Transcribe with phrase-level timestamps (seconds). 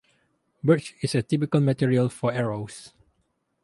[0.63, 2.91] Birch is a typical material for arrows.